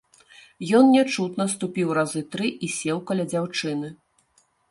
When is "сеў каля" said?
2.79-3.25